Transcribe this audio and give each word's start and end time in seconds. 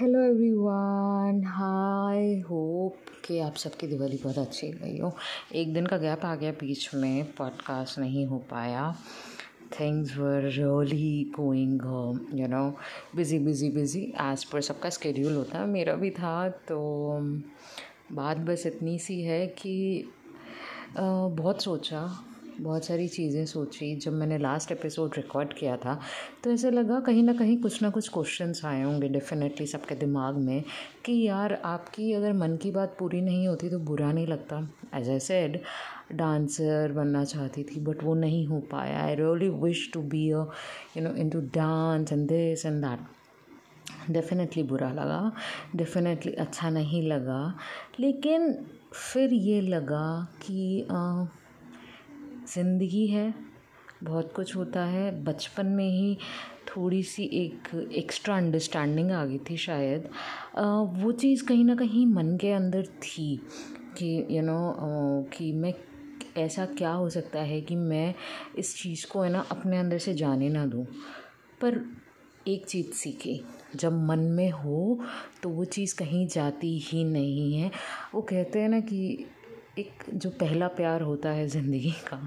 Hello 0.00 0.20
everyone 0.20 1.42
hi 1.46 2.40
hope 2.40 2.96
कि 3.24 3.38
आप 3.38 3.54
सबकी 3.54 3.86
दिवाली 3.86 4.16
बहुत 4.24 4.38
अच्छी 4.38 4.68
गई 4.68 4.98
हो। 4.98 5.12
एक 5.54 5.74
दिन 5.74 5.86
का 5.86 5.96
गैप 5.96 6.24
आ 6.24 6.34
गया 6.34 6.52
बीच 6.52 6.94
में। 6.94 7.32
पॉडकास्ट 7.32 7.98
नहीं 7.98 8.26
हो 8.26 8.38
पाया। 8.38 8.96
Things 9.80 10.16
were 10.16 10.40
really 10.42 11.32
going 11.36 11.80
you 12.40 12.46
know 12.48 12.74
busy 13.16 13.38
busy 13.38 13.70
busy 13.70 14.02
as 14.20 14.52
per 14.52 14.60
सबका 14.60 14.90
स्केड्यूल 14.90 15.32
होता 15.32 15.58
है 15.58 15.66
मेरा 15.66 15.94
भी 15.94 16.10
था 16.10 16.48
तो 16.48 16.78
बात 18.12 18.36
बस 18.36 18.66
इतनी 18.66 18.98
सी 18.98 19.20
है 19.20 19.46
कि 19.46 20.04
बहुत 20.98 21.62
सोचा। 21.62 22.24
बहुत 22.60 22.84
सारी 22.84 23.06
चीज़ें 23.08 23.44
सोची 23.46 23.94
जब 23.96 24.12
मैंने 24.12 24.38
लास्ट 24.38 24.72
एपिसोड 24.72 25.14
रिकॉर्ड 25.16 25.52
किया 25.52 25.76
था 25.76 25.98
तो 26.44 26.50
ऐसे 26.50 26.70
लगा 26.70 27.00
कहीं 27.00 27.22
ना 27.22 27.32
कहीं 27.32 27.56
कुछ 27.62 27.80
ना 27.82 27.90
कुछ 27.90 28.08
क्वेश्चंस 28.08 28.64
आए 28.64 28.82
होंगे 28.82 29.08
डेफिनेटली 29.08 29.66
सबके 29.66 29.94
दिमाग 29.94 30.36
में 30.36 30.62
कि 31.04 31.20
यार 31.22 31.54
आपकी 31.64 32.12
अगर 32.12 32.32
मन 32.32 32.56
की 32.56 32.70
बात 32.70 32.96
पूरी 32.98 33.20
नहीं 33.20 33.48
होती 33.48 33.70
तो 33.70 33.78
बुरा 33.80 34.12
नहीं 34.12 34.26
लगता। 34.26 34.60
एज 34.94 35.10
आई 35.10 35.20
सेड 35.20 35.60
डांसर 36.12 36.92
बनना 36.92 37.24
चाहती 37.24 37.64
थी 37.64 37.80
बट 37.80 38.04
वो 38.04 38.14
नहीं 38.14 38.46
हो 38.46 38.60
पाया। 38.72 39.02
I 39.04 39.14
really 39.14 39.48
wish 39.64 39.90
to 39.94 40.02
be 40.14 40.30
a 40.30 40.44
you 40.96 41.02
know 41.02 41.14
into 41.30 41.40
dance 41.54 42.12
and 42.12 42.26
this 42.28 42.66
and 42.66 42.84
that 42.84 44.12
definitely 44.12 44.62
बुरा 44.62 44.92
लगा 44.92 45.32
डेफिनेटली 45.76 46.32
अच्छा 46.32 46.70
नहीं 46.70 47.02
लगा। 47.02 47.54
लेकिन 48.00 48.52
फिर 48.92 49.32
ये 49.32 49.60
लगा 49.60 50.28
कि 50.42 50.86
आ, 50.90 51.24
ज़िंदगी 52.46 53.06
है 53.06 53.32
बहुत 54.04 54.32
कुछ 54.36 54.54
होता 54.56 54.84
है। 54.84 55.10
बचपन 55.24 55.66
में 55.66 55.88
ही 55.90 56.16
थोड़ी 56.68 57.02
सी 57.02 57.24
एक 57.34 57.68
एक्स्ट्रा 57.96 58.36
अंडरस्टैंडिंग 58.36 59.10
आ 59.10 59.24
गई 59.24 59.38
थी 59.50 59.56
शायद। 59.56 60.08
वो 61.02 61.12
चीज़ 61.12 61.44
कहीं 61.44 61.64
ना 61.64 61.74
कहीं 61.74 62.06
मन 62.06 62.36
के 62.40 62.52
अंदर 62.52 62.86
थी 63.02 63.36
कि 63.98 64.14
यू 64.16 64.36
you 64.36 64.44
नो 64.44 64.52
know, 64.52 65.36
कि 65.36 65.52
मैं 65.52 65.72
ऐसा 66.36 66.66
क्या 66.68 66.90
हो 66.90 67.08
सकता 67.10 67.40
है 67.40 67.60
कि 67.60 67.76
मैं 67.76 68.14
इस 68.58 68.74
चीज़ 68.76 69.06
को 69.06 69.22
है 69.22 69.30
ना 69.32 69.44
अपने 69.50 69.78
अंदर 69.78 69.98
से 69.98 70.14
जाने 70.14 70.48
ना 70.48 70.66
दूँ। 70.66 70.84
पर 71.60 71.80
एक 72.48 72.66
चीज़ 72.66 72.90
सीखी 72.92 73.40
जब 73.76 73.92
मन 74.06 74.18
में 74.30 74.50
हो 74.50 74.98
तो 75.42 75.48
वो 75.48 75.64
चीज़ 75.66 75.94
कहीं 75.96 76.26
जाती 76.28 76.78
ही 76.80 77.04
नहीं 77.04 77.54
है। 77.54 77.70
वो 78.14 78.22
कहते 78.22 78.60
हैं 78.60 78.68
ना 78.68 78.80
कि 78.80 79.26
एक 79.78 80.02
जो 80.14 80.30
पहला 80.30 80.66
प्यार 80.68 81.02
होता 81.02 81.28
है 81.28 81.46
ज़िंदगी 81.48 81.90
का 82.06 82.18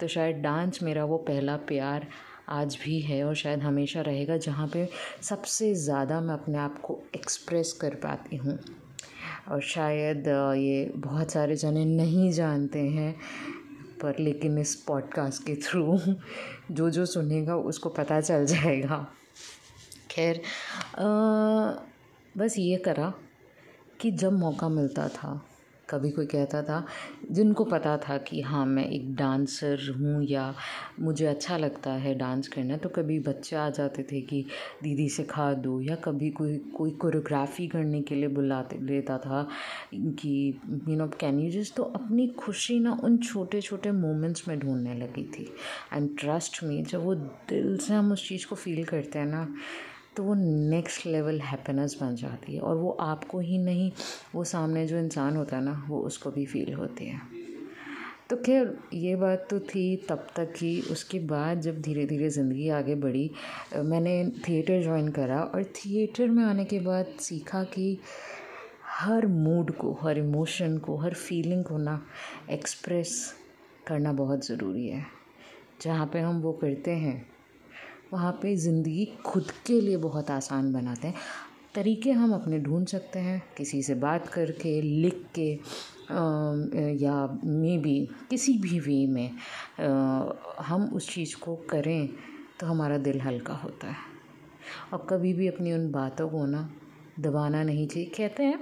तो 0.00 0.06
शायद 0.08 0.36
डांस 0.36 0.82
मेरा 0.82 1.04
वो 1.04 1.16
पहला 1.18 1.56
प्यार 1.68 2.06
आज 2.48 2.76
भी 2.84 2.98
है 3.00 3.22
और 3.24 3.34
शायद 3.34 3.60
हमेशा 3.60 4.00
रहेगा 4.00 4.36
जहाँ 4.36 4.66
पे 4.68 4.88
सबसे 5.22 5.74
ज़्यादा 5.74 6.20
मैं 6.20 6.34
अपने 6.34 6.58
आप 6.58 6.80
को 6.80 6.98
एक्सप्रेस 7.14 7.72
कर 7.72 7.94
पाती 7.94 8.36
हूँ। 8.36 8.58
और 9.48 9.60
शायद 9.62 10.28
ये 10.58 10.92
बहुत 10.96 11.30
सारे 11.30 11.56
जने 11.56 11.84
नहीं 11.84 12.30
जानते 12.32 12.78
हैं, 12.78 13.14
पर 14.02 14.18
लेकिन 14.18 14.58
इस 14.58 14.74
पॉडकास्ट 14.88 15.42
के 15.42 15.54
थ्रू 15.56 15.98
जो 16.70 16.90
जो 16.90 17.06
सुनेगा 17.06 17.56
उसको 17.56 17.88
पता 17.90 18.20
चल 18.20 18.46
जाएगा। 18.46 19.06
खैर 20.10 20.42
बस 22.34 22.54
ये 22.58 22.76
करा 22.76 23.12
कि 24.00 24.10
जब 24.10 24.32
मौका 24.32 24.68
मिलता 24.68 25.08
था 25.08 25.40
कभी 25.90 26.10
कोई 26.10 26.26
कहता 26.26 26.62
था, 26.62 26.84
जिनको 27.30 27.64
पता 27.64 27.96
था 27.98 28.16
कि 28.18 28.40
हाँ 28.40 28.64
मैं 28.66 28.86
एक 28.86 29.14
डांसर 29.16 29.90
हूँ 29.98 30.22
या 30.24 30.54
मुझे 31.00 31.26
अच्छा 31.26 31.56
लगता 31.56 31.92
है 31.94 32.14
डांस 32.14 32.48
करना 32.48 32.76
तो 32.76 32.88
कभी 32.88 33.18
बच्चे 33.20 33.56
आ 33.56 33.68
जाते 33.70 34.02
थे 34.02 34.20
कि 34.20 34.44
दीदी 34.82 35.08
सिखा 35.08 35.52
दो 35.54 35.80
या 35.80 35.96
कभी 36.04 36.30
कोई 36.30 36.56
कोई 36.76 36.90
कोरियोग्राफी 36.90 37.66
करने 37.68 38.02
के 38.02 38.14
लिए 38.14 38.28
बुलाते, 38.28 38.78
लेता 38.80 39.18
था 39.18 39.46
कि 39.94 40.60
you 40.88 40.96
know 40.96 41.06
can 41.20 41.40
you 41.40 41.50
just 41.52 41.74
तो 41.76 41.82
अपनी 41.82 42.26
खुशी 42.38 42.78
ना 42.80 42.98
उन 43.04 43.16
छोटे 43.18 43.60
छोटे 43.60 43.92
मोमेंट्स 43.92 44.48
में 44.48 44.58
ढूँढने 44.58 44.94
लगी 44.94 45.24
थी। 45.30 45.50
एंड 45.92 46.10
ट्रस्ट 46.18 46.62
मी 46.64 46.82
जब 46.82 47.04
वो 47.04 47.14
दिल 47.14 47.76
से 47.78 47.94
हम 47.94 48.12
उस 48.12 48.28
चीज़ 48.28 48.46
को 48.46 48.56
फील 48.56 48.84
करते 48.84 49.18
हैं 49.18 49.26
ना 49.26 49.46
तो 50.16 50.22
वो 50.22 50.34
नेक्स्ट 50.34 51.06
लेवल 51.06 51.40
हैप्पीनेस 51.40 51.96
बन 52.00 52.14
जाती 52.16 52.54
है 52.54 52.60
और 52.60 52.76
वो 52.76 52.90
आपको 53.00 53.38
ही 53.40 53.58
नहीं, 53.58 53.90
वो 54.34 54.44
सामने 54.44 54.86
जो 54.86 54.98
इंसान 54.98 55.36
होता 55.36 55.56
है 55.56 55.62
ना, 55.64 55.84
वो 55.88 56.00
उसको 56.00 56.30
भी 56.30 56.44
फील 56.46 56.72
होती 56.74 57.06
है। 57.06 57.20
तो 58.30 58.36
खैर, 58.36 58.76
ये 58.94 59.16
बात 59.16 59.46
तो 59.50 59.58
थी 59.60 59.96
तब 60.08 60.26
तक 60.36 60.52
ही 60.56 60.80
उसके 60.90 61.18
बाद 61.26 61.60
जब 61.60 61.80
धीरे 61.82 62.04
धीरे 62.06 62.28
ज़िंदगी 62.30 62.68
आगे 62.70 62.94
बढ़ी 62.96 63.30
मैंने 63.76 64.14
थिएटर 64.48 64.82
ज्वाइन 64.82 65.08
करा 65.08 65.40
और 65.40 65.64
थिएटर 65.76 66.28
में 66.28 66.42
आने 66.44 66.64
के 66.64 66.80
बाद 66.80 67.06
सीखा 67.20 67.62
कि 67.64 67.98
हर 68.90 69.26
मूड 69.26 69.70
को, 69.70 69.92
हर 70.02 70.18
इमोशन 70.18 70.78
को, 70.78 70.96
हर 70.96 71.14
फीलिंग 71.14 71.64
को 71.64 71.78
ना 71.78 72.00
एक्सप्रेस 72.50 73.34
करना 73.86 74.12
बहुत 74.14 74.46
ज़रूरी 74.46 74.86
है। 74.88 75.04
जहाँ 75.82 76.06
पे 76.06 76.18
हम 76.18 76.40
वो 76.40 76.52
करते 76.52 76.90
हैं 76.90 77.16
वहाँ 78.14 78.32
पे 78.42 78.54
ज़िंदगी 78.56 79.04
खुद 79.26 79.50
के 79.66 79.80
लिए 79.80 79.96
बहुत 79.96 80.30
आसान 80.30 80.72
बनाते 80.72 81.08
हैं। 81.08 81.14
तरीके 81.74 82.10
हम 82.12 82.34
अपने 82.34 82.58
ढूंढ 82.58 82.86
सकते 82.86 83.18
हैं 83.18 83.42
किसी 83.56 83.82
से 83.82 83.94
बात 83.94 84.28
करके 84.28 84.80
लिख 84.82 85.24
के 85.34 85.54
आ, 85.54 86.16
या 87.00 87.40
मे 87.44 87.76
बी 87.78 87.98
किसी 88.30 88.52
भी 88.58 88.78
वे 88.80 89.06
में 89.06 89.30
आ, 89.80 90.62
हम 90.62 90.84
उस 90.94 91.08
चीज़ 91.14 91.36
को 91.36 91.56
करें 91.70 92.08
तो 92.60 92.66
हमारा 92.66 92.98
दिल 92.98 93.20
हल्का 93.20 93.54
होता 93.54 93.86
है। 93.86 94.12
और 94.92 95.06
कभी 95.10 95.32
भी 95.34 95.48
अपनी 95.48 95.72
उन 95.72 95.90
बातों 95.92 96.28
को 96.28 96.44
ना 96.46 96.68
दबाना 97.20 97.62
नहीं 97.62 97.86
चाहिए। 97.86 98.10
कहते 98.16 98.42
हैं 98.42 98.58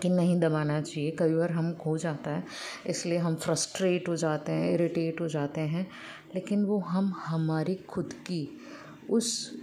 कि 0.00 0.08
नहीं 0.08 0.40
दबाना 0.40 0.80
चाहिए। 0.80 1.10
कई 1.10 1.34
बार 1.34 1.50
हम 1.50 1.74
खो 1.74 1.98
जाता 1.98 2.30
है, 2.30 2.44
इसलिए 2.86 3.18
हम 3.18 3.34
फ्रस्ट्रेट 3.34 4.08
हो 4.08 4.16
जाते 4.16 4.52
हैं 4.52 4.74
इरिटेट 4.74 5.20
हो 5.20 5.28
जाते 5.28 5.60
हैं। 5.60 5.90
लेकिन 6.34 6.64
वो 6.64 6.78
हम, 6.78 7.12
हमारी 7.16 7.74
खुद 7.74 8.12
की, 8.12 8.60
उस 9.10 9.56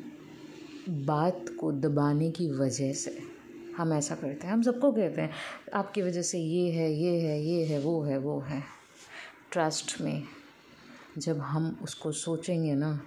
बात 0.90 1.46
को 1.60 1.72
दबाने 1.72 2.32
की 2.32 2.52
वजह 2.52 2.94
से 2.94 3.18
हम 3.78 3.94
ऐसा 3.94 4.16
करते 4.16 4.48
हैं। 4.48 4.54
हम 4.54 4.62
सबको 4.62 4.92
कहते 4.92 5.22
हैं, 5.22 5.32
आपकी 5.74 6.02
वजह 6.02 6.22
से 6.22 6.40
ये 6.40 6.72
है 6.72 6.94
ये 6.94 7.20
है 7.22 7.44
ये 7.44 7.66
है, 7.66 7.80
वो 7.80 8.02
है 8.04 8.18
वो 8.18 8.40
है। 8.40 8.64
ट्रस्ट 9.52 10.02
में 10.02 10.24
जब 11.18 11.40
हम 11.40 11.80
उसको 11.84 12.12
सोचेंगे 12.12 12.74
ना 12.74 13.02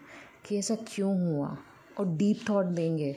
कि 0.47 0.57
ऐसा 0.57 0.75
क्यों 0.75 1.33
हुआ 1.33 1.57
और 1.99 2.09
डीप 2.09 2.41
थॉट 2.49 2.67
देंगे 2.67 3.17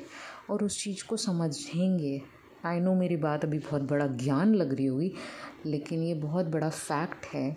और 0.50 0.64
उस 0.64 0.84
चीज़ 0.84 1.06
को 1.06 1.18
समझेंगे 1.18 2.22
आई 2.66 2.80
नो 2.80 2.94
मेरी 2.96 3.16
बात 3.18 3.44
अभी 3.46 3.58
बहुत 3.60 3.82
बड़ा 3.82 4.06
ज्ञान 4.08 4.54
लग 4.56 4.74
रही 4.74 4.86
होगी, 4.86 5.12
लेकिन 5.66 6.04
ये 6.04 6.14
बहुत 6.14 6.46
बड़ा 6.46 6.70
फैक्ट 6.70 7.26
है 7.34 7.56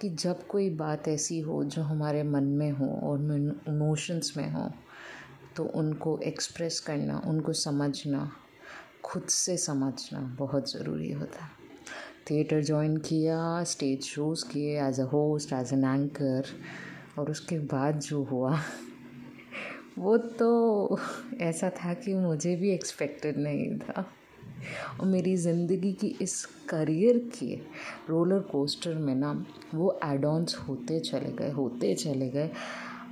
कि 0.00 0.08
जब 0.10 0.46
कोई 0.46 0.68
बात 0.76 1.08
ऐसी 1.08 1.38
हो 1.40 1.62
जो 1.64 1.82
हमारे 1.82 2.22
मन 2.22 2.44
में 2.44 2.70
हो 2.70 2.88
और 3.02 3.20
इमोशंस 3.68 4.32
में 4.36 4.50
हो 4.52 4.70
तो 5.56 5.64
उनको 5.64 6.18
एक्सप्रेस 6.24 6.80
करना, 6.80 7.22
उनको 7.26 7.52
समझना, 7.52 8.30
खुद 9.04 9.26
से 9.30 9.56
समझना 9.56 10.20
बहुत 10.38 10.72
ज़रूरी 10.72 11.10
होता। 11.12 11.44
है 11.44 11.50
थिएटर 12.30 12.62
ज्वाइन 12.62 12.96
किया 12.98 13.62
स्टेज 13.64 14.04
शोज़ 14.04 14.44
किए 14.48 14.80
as 14.82 15.00
a 15.00 15.04
host 15.04 15.52
as 15.52 15.72
an 15.72 15.84
anchor 15.84 16.46
और 17.18 17.30
उसके 17.30 17.58
बाद 17.58 17.98
जो 18.00 18.22
हुआ, 18.24 18.58
वो 19.98 20.16
तो 20.16 20.98
ऐसा 21.40 21.70
था 21.76 21.94
कि 21.94 22.14
मुझे 22.14 22.56
भी 22.56 22.70
एक्सपेक्टेड 22.70 23.38
नहीं 23.38 23.78
था। 23.78 24.04
और 25.00 25.06
मेरी 25.06 25.36
ज़िंदगी 25.36 25.92
की 25.92 26.14
इस 26.20 26.44
करियर 26.68 27.18
के 27.38 27.54
रोलर 28.10 28.40
कोस्टर 28.52 28.94
में 28.94 29.14
ना 29.14 29.32
वो 29.74 29.98
एड 30.04 30.24
ऑन्स 30.24 30.56
होते 30.58 31.00
चले 31.00 31.32
गए, 31.32 31.50
होते 31.50 31.94
चले 31.94 32.28
गए। 32.30 32.50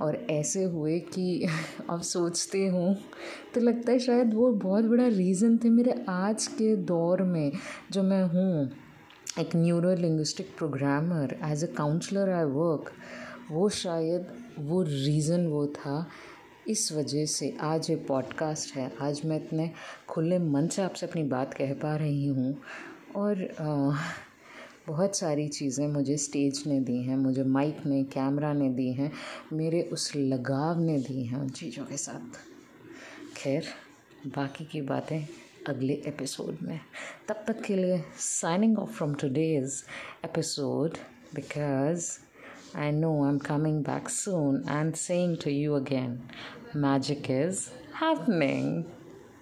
और 0.01 0.15
ऐसे 0.31 0.63
हुए 0.63 0.99
कि 0.99 1.47
अब 1.89 2.01
सोचती 2.01 2.65
हूँ 2.67 2.95
तो 3.53 3.61
लगता 3.61 3.91
है 3.91 3.99
शायद 3.99 4.33
वो 4.33 4.51
बहुत 4.53 4.85
बड़ा 4.85 5.07
रीज़न 5.07 5.57
थे 5.57 5.69
मेरे 5.69 5.93
आज 6.09 6.47
के 6.47 6.75
दौर 6.75 7.21
में, 7.23 7.51
जो 7.91 8.03
मैं 8.03 8.23
हूँ। 8.23 8.71
एक 9.39 9.55
neuro 9.55 9.93
linguistic 9.95 10.47
programmer 10.57 11.35
as 11.45 11.63
a 11.63 11.67
counsellor 11.73 12.29
I 12.29 12.45
work 12.45 12.91
वो 13.51 13.67
शायद 13.69 14.27
वो 14.59 14.81
रीज़न 14.83 15.45
वो 15.47 15.65
था 15.67 16.05
इस 16.67 16.91
वजह 16.91 17.25
से 17.25 17.57
आज 17.61 17.89
ये 17.89 17.95
पॉडकास्ट 17.95 18.75
है। 18.75 18.91
आज 19.01 19.21
मैं 19.25 19.37
इतने 19.37 19.71
खुले 20.07 20.39
मन 20.39 20.67
से 20.67 20.81
आपसे 20.81 21.05
अपनी 21.05 21.23
बात 21.23 21.53
कह 21.53 21.73
पा 21.73 21.95
रही 21.95 22.27
हूँ 22.27 22.61
और 23.15 23.43
आ, 23.59 23.95
बहुत 24.87 25.15
सारी 25.17 25.47
चीज़ें 25.47 25.87
मुझे 25.87 26.17
स्टेज 26.17 26.63
ने 26.67 26.79
दी 26.79 27.03
हैं 27.03 27.17
मुझे 27.17 27.43
माइक 27.43 27.85
ने 27.85 28.03
कैमरा 28.03 28.53
ने 28.53 28.69
दी 28.69 28.93
हैं 28.93 29.11
मेरे 29.53 29.81
उस 29.81 30.15
लगाव 30.15 30.79
ने 30.79 30.97
दी 30.97 31.25
हैं 31.25 31.37
उन 31.37 31.49
चीज़ों 31.49 31.85
के 31.85 31.97
साथ। 31.97 32.39
खैर 33.37 33.65
बाकी 34.27 34.65
की 34.65 34.81
बातें 34.81 35.27
अगले 35.67 35.93
एपिसोड 35.93 36.57
में। 36.61 36.79
तब 37.27 37.43
तक 37.47 37.61
के 37.61 37.75
लिए 37.75 38.03
signing 38.19 38.79
off 38.79 38.89
from 38.89 39.13
today's 39.13 39.83
episode 40.25 40.97
because 41.35 42.17
I 42.73 42.91
know 42.91 43.23
I'm 43.23 43.39
coming 43.39 43.81
back 43.81 44.09
soon 44.09 44.63
and 44.67 44.95
saying 44.95 45.37
to 45.37 45.51
you 45.51 45.75
again 45.75 46.29
magic 46.73 47.29
is 47.29 47.71
happening. 47.93 48.89